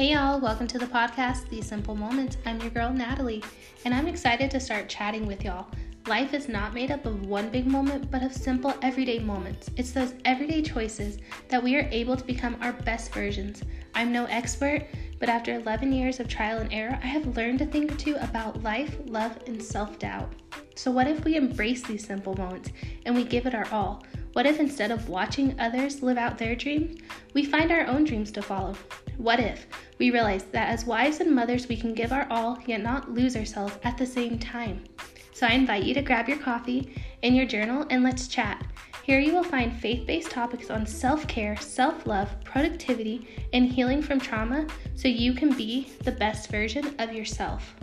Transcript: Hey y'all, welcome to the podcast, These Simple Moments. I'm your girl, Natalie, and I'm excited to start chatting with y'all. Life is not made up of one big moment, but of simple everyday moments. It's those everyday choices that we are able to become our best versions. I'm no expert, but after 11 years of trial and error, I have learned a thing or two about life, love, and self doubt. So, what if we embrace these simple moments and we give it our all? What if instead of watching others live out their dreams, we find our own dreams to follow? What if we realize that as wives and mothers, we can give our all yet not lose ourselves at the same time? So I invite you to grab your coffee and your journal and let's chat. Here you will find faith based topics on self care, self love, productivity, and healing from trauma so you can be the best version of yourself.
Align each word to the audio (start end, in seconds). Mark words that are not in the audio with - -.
Hey 0.00 0.12
y'all, 0.12 0.40
welcome 0.40 0.66
to 0.68 0.78
the 0.78 0.86
podcast, 0.86 1.50
These 1.50 1.68
Simple 1.68 1.94
Moments. 1.94 2.38
I'm 2.46 2.58
your 2.62 2.70
girl, 2.70 2.90
Natalie, 2.90 3.44
and 3.84 3.92
I'm 3.92 4.08
excited 4.08 4.50
to 4.50 4.58
start 4.58 4.88
chatting 4.88 5.26
with 5.26 5.44
y'all. 5.44 5.66
Life 6.06 6.32
is 6.32 6.48
not 6.48 6.72
made 6.72 6.90
up 6.90 7.04
of 7.04 7.26
one 7.26 7.50
big 7.50 7.66
moment, 7.66 8.10
but 8.10 8.22
of 8.22 8.32
simple 8.32 8.72
everyday 8.80 9.18
moments. 9.18 9.68
It's 9.76 9.92
those 9.92 10.14
everyday 10.24 10.62
choices 10.62 11.18
that 11.48 11.62
we 11.62 11.76
are 11.76 11.86
able 11.92 12.16
to 12.16 12.24
become 12.24 12.56
our 12.62 12.72
best 12.72 13.12
versions. 13.12 13.62
I'm 13.94 14.10
no 14.10 14.24
expert, 14.24 14.86
but 15.18 15.28
after 15.28 15.52
11 15.52 15.92
years 15.92 16.18
of 16.18 16.28
trial 16.28 16.60
and 16.60 16.72
error, 16.72 16.98
I 17.02 17.06
have 17.06 17.36
learned 17.36 17.60
a 17.60 17.66
thing 17.66 17.92
or 17.92 17.96
two 17.96 18.16
about 18.22 18.62
life, 18.62 18.96
love, 19.04 19.38
and 19.46 19.62
self 19.62 19.98
doubt. 19.98 20.32
So, 20.76 20.90
what 20.90 21.08
if 21.08 21.26
we 21.26 21.36
embrace 21.36 21.82
these 21.82 22.06
simple 22.06 22.34
moments 22.36 22.70
and 23.04 23.14
we 23.14 23.24
give 23.24 23.44
it 23.44 23.54
our 23.54 23.68
all? 23.70 24.02
What 24.32 24.46
if 24.46 24.60
instead 24.60 24.92
of 24.92 25.08
watching 25.08 25.58
others 25.58 26.02
live 26.02 26.16
out 26.16 26.38
their 26.38 26.54
dreams, 26.54 27.00
we 27.34 27.44
find 27.44 27.72
our 27.72 27.86
own 27.86 28.04
dreams 28.04 28.30
to 28.32 28.42
follow? 28.42 28.76
What 29.16 29.40
if 29.40 29.66
we 29.98 30.12
realize 30.12 30.44
that 30.44 30.68
as 30.68 30.86
wives 30.86 31.18
and 31.18 31.34
mothers, 31.34 31.66
we 31.66 31.76
can 31.76 31.94
give 31.94 32.12
our 32.12 32.28
all 32.30 32.58
yet 32.64 32.80
not 32.80 33.12
lose 33.12 33.36
ourselves 33.36 33.76
at 33.82 33.98
the 33.98 34.06
same 34.06 34.38
time? 34.38 34.84
So 35.32 35.48
I 35.48 35.52
invite 35.52 35.82
you 35.82 35.94
to 35.94 36.02
grab 36.02 36.28
your 36.28 36.38
coffee 36.38 36.94
and 37.24 37.34
your 37.34 37.44
journal 37.46 37.86
and 37.90 38.04
let's 38.04 38.28
chat. 38.28 38.64
Here 39.02 39.18
you 39.18 39.34
will 39.34 39.42
find 39.42 39.74
faith 39.74 40.06
based 40.06 40.30
topics 40.30 40.70
on 40.70 40.86
self 40.86 41.26
care, 41.26 41.56
self 41.56 42.06
love, 42.06 42.30
productivity, 42.44 43.26
and 43.52 43.66
healing 43.66 44.00
from 44.00 44.20
trauma 44.20 44.66
so 44.94 45.08
you 45.08 45.32
can 45.32 45.52
be 45.52 45.90
the 46.04 46.12
best 46.12 46.50
version 46.50 46.94
of 47.00 47.12
yourself. 47.12 47.74